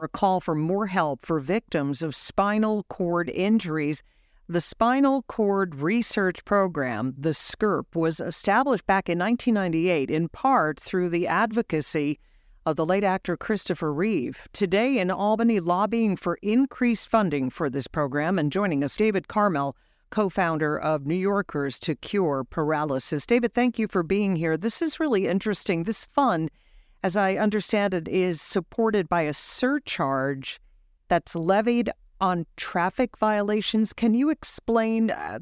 a 0.00 0.08
call 0.08 0.40
for 0.40 0.54
more 0.54 0.86
help 0.86 1.26
for 1.26 1.40
victims 1.40 2.02
of 2.02 2.14
spinal 2.14 2.84
cord 2.84 3.28
injuries. 3.28 4.02
The 4.48 4.60
Spinal 4.60 5.22
Cord 5.22 5.74
Research 5.74 6.44
Program, 6.44 7.14
the 7.18 7.30
SCRP, 7.30 7.96
was 7.96 8.20
established 8.20 8.86
back 8.86 9.08
in 9.08 9.18
1998 9.18 10.10
in 10.10 10.28
part 10.28 10.78
through 10.80 11.10
the 11.10 11.26
advocacy 11.26 12.18
of 12.64 12.76
the 12.76 12.86
late 12.86 13.04
actor 13.04 13.36
Christopher 13.36 13.92
Reeve. 13.92 14.46
Today 14.52 14.98
in 14.98 15.10
Albany, 15.10 15.58
lobbying 15.58 16.16
for 16.16 16.38
increased 16.42 17.10
funding 17.10 17.50
for 17.50 17.68
this 17.68 17.88
program, 17.88 18.38
and 18.38 18.52
joining 18.52 18.84
us, 18.84 18.96
David 18.96 19.26
Carmel, 19.26 19.76
co 20.10 20.28
founder 20.28 20.78
of 20.78 21.06
New 21.06 21.14
Yorkers 21.14 21.78
to 21.80 21.94
Cure 21.96 22.44
Paralysis. 22.44 23.26
David, 23.26 23.52
thank 23.52 23.78
you 23.78 23.88
for 23.88 24.02
being 24.02 24.36
here. 24.36 24.56
This 24.56 24.80
is 24.80 25.00
really 25.00 25.26
interesting. 25.26 25.84
This 25.84 26.06
fund 26.06 26.50
as 27.02 27.16
I 27.16 27.36
understand 27.36 27.94
it, 27.94 28.08
is 28.08 28.40
supported 28.40 29.08
by 29.08 29.22
a 29.22 29.34
surcharge 29.34 30.60
that's 31.08 31.34
levied 31.34 31.90
on 32.20 32.46
traffic 32.56 33.16
violations. 33.16 33.92
Can 33.92 34.14
you 34.14 34.30
explain 34.30 35.10
uh, 35.10 35.38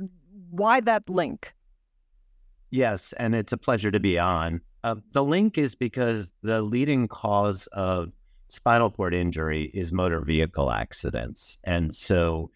why 0.51 0.81
that 0.81 1.09
link? 1.09 1.55
Yes, 2.71 3.13
and 3.15 3.35
it's 3.35 3.53
a 3.53 3.57
pleasure 3.57 3.91
to 3.91 4.01
be 4.01 4.19
on. 4.19 4.61
Uh, 4.85 4.97
the 5.13 5.25
link 5.25 5.59
is 5.59 5.75
because 5.75 6.33
the 6.43 6.63
leading 6.63 7.09
cause 7.09 7.67
of 7.69 8.13
spinal 8.49 8.91
cord 8.91 9.15
injury 9.15 9.71
is 9.75 9.93
motor 9.93 10.21
vehicle 10.21 10.71
accidents. 10.71 11.59
And 11.65 11.95
so 11.95 12.51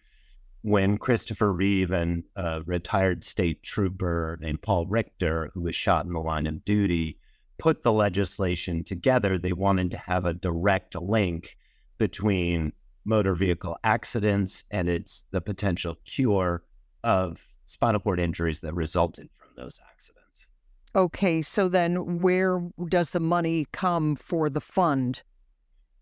when 0.61 0.97
Christopher 0.97 1.51
Reeve 1.51 1.91
and 1.91 2.23
a 2.35 2.61
retired 2.65 3.23
state 3.23 3.63
trooper 3.63 4.37
named 4.41 4.61
Paul 4.61 4.85
Richter, 4.85 5.51
who 5.53 5.61
was 5.61 5.75
shot 5.75 6.05
in 6.05 6.13
the 6.13 6.19
line 6.19 6.47
of 6.47 6.63
duty, 6.63 7.17
put 7.61 7.83
the 7.83 7.91
legislation 7.91 8.83
together, 8.83 9.37
they 9.37 9.53
wanted 9.53 9.91
to 9.91 9.97
have 9.97 10.25
a 10.25 10.33
direct 10.33 10.95
link 10.95 11.55
between 11.99 12.73
motor 13.05 13.35
vehicle 13.35 13.77
accidents 13.83 14.65
and 14.71 14.89
its 14.89 15.25
the 15.29 15.39
potential 15.39 15.95
cure 16.05 16.63
of 17.03 17.39
spinal 17.67 17.99
cord 17.99 18.19
injuries 18.19 18.61
that 18.61 18.73
resulted 18.73 19.29
from 19.37 19.49
those 19.55 19.79
accidents. 19.93 20.47
Okay, 20.95 21.43
so 21.43 21.69
then 21.69 22.19
where 22.19 22.67
does 22.89 23.11
the 23.11 23.19
money 23.19 23.67
come 23.71 24.15
for 24.15 24.49
the 24.49 24.59
fund? 24.59 25.21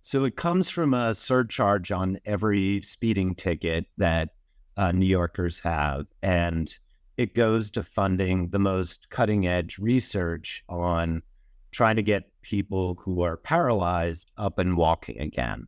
So 0.01 0.23
it 0.23 0.37
comes 0.37 0.69
from 0.69 0.93
a 0.93 1.13
surcharge 1.13 1.91
on 1.91 2.19
every 2.23 2.81
speeding 2.83 3.35
ticket 3.35 3.85
that 3.97 4.29
uh, 4.77 4.93
New 4.93 5.05
Yorkers 5.05 5.59
have, 5.59 6.05
and 6.23 6.73
it 7.17 7.35
goes 7.35 7.69
to 7.71 7.83
funding 7.83 8.47
the 8.51 8.59
most 8.59 9.09
cutting 9.09 9.45
edge 9.45 9.77
research 9.77 10.63
on 10.69 11.21
trying 11.71 11.95
to 11.95 12.03
get 12.03 12.31
people 12.41 12.95
who 13.01 13.21
are 13.21 13.37
paralyzed 13.37 14.31
up 14.37 14.59
and 14.59 14.77
walking 14.77 15.19
again. 15.19 15.67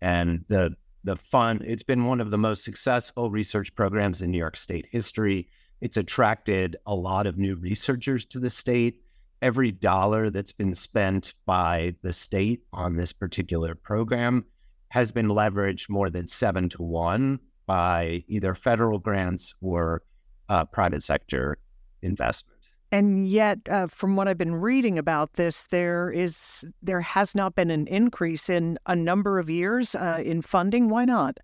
And 0.00 0.44
the 0.48 0.76
the 1.04 1.16
fun, 1.16 1.62
it's 1.64 1.82
been 1.82 2.04
one 2.04 2.20
of 2.20 2.30
the 2.30 2.38
most 2.38 2.64
successful 2.64 3.30
research 3.30 3.74
programs 3.74 4.20
in 4.20 4.30
New 4.30 4.38
York 4.38 4.56
State 4.56 4.86
history. 4.90 5.48
It's 5.80 5.96
attracted 5.96 6.76
a 6.86 6.94
lot 6.94 7.26
of 7.26 7.38
new 7.38 7.54
researchers 7.56 8.26
to 8.26 8.40
the 8.40 8.50
state. 8.50 9.00
Every 9.40 9.70
dollar 9.70 10.28
that's 10.28 10.52
been 10.52 10.74
spent 10.74 11.34
by 11.46 11.94
the 12.02 12.12
state 12.12 12.62
on 12.72 12.96
this 12.96 13.12
particular 13.12 13.74
program 13.76 14.44
has 14.88 15.12
been 15.12 15.28
leveraged 15.28 15.88
more 15.88 16.10
than 16.10 16.26
seven 16.26 16.68
to 16.70 16.82
one 16.82 17.38
by 17.66 18.24
either 18.26 18.54
federal 18.54 18.98
grants 18.98 19.54
or 19.60 20.02
uh, 20.48 20.64
private 20.64 21.02
sector 21.02 21.58
investment. 22.02 22.57
And 22.90 23.28
yet, 23.28 23.58
uh, 23.68 23.86
from 23.86 24.16
what 24.16 24.28
I've 24.28 24.38
been 24.38 24.54
reading 24.54 24.98
about 24.98 25.34
this, 25.34 25.66
there 25.66 26.10
is 26.10 26.64
there 26.82 27.02
has 27.02 27.34
not 27.34 27.54
been 27.54 27.70
an 27.70 27.86
increase 27.86 28.48
in 28.48 28.78
a 28.86 28.96
number 28.96 29.38
of 29.38 29.50
years 29.50 29.94
uh, 29.94 30.22
in 30.24 30.40
funding. 30.40 30.88
Why 30.88 31.04
not? 31.04 31.38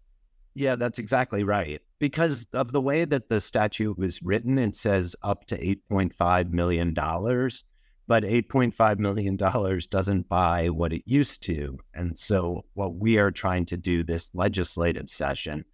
Yeah, 0.54 0.76
that's 0.76 0.98
exactly 0.98 1.44
right. 1.44 1.82
Because 1.98 2.46
of 2.54 2.72
the 2.72 2.80
way 2.80 3.04
that 3.04 3.28
the 3.28 3.40
statute 3.40 3.98
was 3.98 4.22
written, 4.22 4.58
it 4.58 4.74
says 4.74 5.14
up 5.22 5.46
to 5.46 5.62
eight 5.62 5.86
point 5.86 6.14
five 6.14 6.50
million 6.50 6.94
dollars, 6.94 7.62
but 8.06 8.24
eight 8.24 8.48
point 8.48 8.74
five 8.74 8.98
million 8.98 9.36
dollars 9.36 9.86
doesn't 9.86 10.28
buy 10.30 10.70
what 10.70 10.94
it 10.94 11.02
used 11.04 11.42
to. 11.42 11.78
And 11.92 12.18
so, 12.18 12.64
what 12.72 12.94
we 12.94 13.18
are 13.18 13.30
trying 13.30 13.66
to 13.66 13.76
do 13.76 14.02
this 14.02 14.30
legislative 14.32 15.10
session 15.10 15.66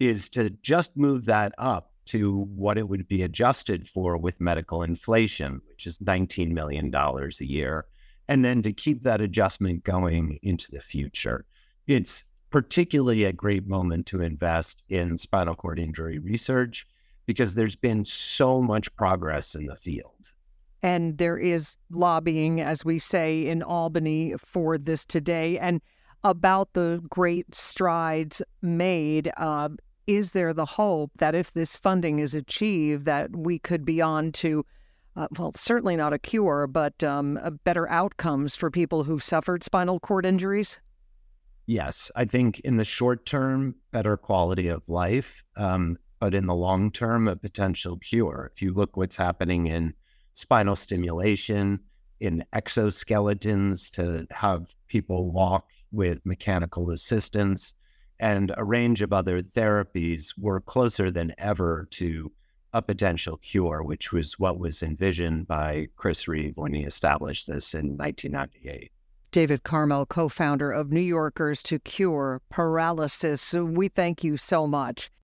is 0.00 0.28
to 0.30 0.50
just 0.62 0.96
move 0.96 1.26
that 1.26 1.54
up 1.58 1.92
to 2.06 2.42
what 2.54 2.78
it 2.78 2.88
would 2.88 3.08
be 3.08 3.22
adjusted 3.22 3.86
for 3.86 4.16
with 4.16 4.40
medical 4.40 4.82
inflation, 4.82 5.60
which 5.68 5.86
is 5.86 5.98
$19 5.98 6.50
million 6.50 6.94
a 6.94 7.44
year, 7.44 7.86
and 8.28 8.44
then 8.44 8.62
to 8.62 8.72
keep 8.72 9.02
that 9.02 9.20
adjustment 9.20 9.84
going 9.84 10.38
into 10.42 10.70
the 10.70 10.80
future. 10.80 11.44
It's 11.86 12.24
particularly 12.50 13.24
a 13.24 13.32
great 13.32 13.66
moment 13.66 14.06
to 14.06 14.22
invest 14.22 14.82
in 14.88 15.18
spinal 15.18 15.54
cord 15.54 15.78
injury 15.78 16.18
research 16.18 16.86
because 17.26 17.54
there's 17.54 17.76
been 17.76 18.04
so 18.04 18.60
much 18.60 18.94
progress 18.96 19.54
in 19.54 19.66
the 19.66 19.76
field. 19.76 20.30
And 20.82 21.16
there 21.16 21.38
is 21.38 21.76
lobbying, 21.90 22.60
as 22.60 22.84
we 22.84 22.98
say 22.98 23.46
in 23.46 23.62
Albany, 23.62 24.34
for 24.38 24.76
this 24.76 25.06
today. 25.06 25.58
And 25.58 25.80
about 26.24 26.72
the 26.72 27.02
great 27.08 27.54
strides 27.54 28.42
made. 28.62 29.30
Uh, 29.36 29.70
is 30.06 30.32
there 30.32 30.52
the 30.52 30.64
hope 30.64 31.10
that 31.16 31.34
if 31.34 31.52
this 31.52 31.76
funding 31.76 32.18
is 32.18 32.34
achieved, 32.34 33.04
that 33.06 33.34
we 33.34 33.58
could 33.58 33.84
be 33.84 34.00
on 34.00 34.32
to, 34.32 34.64
uh, 35.16 35.28
well, 35.38 35.52
certainly 35.56 35.96
not 35.96 36.12
a 36.12 36.18
cure, 36.18 36.66
but 36.66 37.02
um, 37.02 37.38
better 37.64 37.88
outcomes 37.90 38.56
for 38.56 38.70
people 38.70 39.04
who've 39.04 39.22
suffered 39.22 39.64
spinal 39.64 40.00
cord 40.00 40.26
injuries? 40.26 40.80
Yes, 41.66 42.10
I 42.14 42.26
think 42.26 42.60
in 42.60 42.76
the 42.76 42.84
short 42.84 43.24
term, 43.24 43.74
better 43.90 44.16
quality 44.16 44.68
of 44.68 44.82
life, 44.86 45.42
um, 45.56 45.96
but 46.20 46.34
in 46.34 46.46
the 46.46 46.54
long 46.54 46.90
term, 46.90 47.26
a 47.26 47.36
potential 47.36 47.98
cure. 47.98 48.50
If 48.54 48.60
you 48.60 48.72
look 48.72 48.96
what's 48.96 49.16
happening 49.16 49.66
in 49.66 49.94
spinal 50.34 50.76
stimulation, 50.76 51.80
in 52.20 52.44
exoskeletons 52.54 53.90
to 53.92 54.26
have 54.30 54.74
people 54.88 55.30
walk 55.30 55.70
with 55.90 56.24
mechanical 56.24 56.90
assistance, 56.90 57.74
and 58.20 58.52
a 58.56 58.64
range 58.64 59.02
of 59.02 59.12
other 59.12 59.42
therapies 59.42 60.32
were 60.38 60.60
closer 60.60 61.10
than 61.10 61.34
ever 61.38 61.86
to 61.90 62.32
a 62.72 62.82
potential 62.82 63.36
cure, 63.38 63.82
which 63.82 64.12
was 64.12 64.38
what 64.38 64.58
was 64.58 64.82
envisioned 64.82 65.46
by 65.46 65.88
Chris 65.96 66.26
Reeve 66.26 66.56
when 66.56 66.74
he 66.74 66.82
established 66.82 67.46
this 67.46 67.74
in 67.74 67.96
1998. 67.96 68.90
David 69.30 69.64
Carmel, 69.64 70.06
co 70.06 70.28
founder 70.28 70.70
of 70.70 70.92
New 70.92 71.00
Yorkers 71.00 71.62
to 71.64 71.80
Cure 71.80 72.40
Paralysis. 72.50 73.52
We 73.52 73.88
thank 73.88 74.22
you 74.22 74.36
so 74.36 74.66
much. 74.66 75.10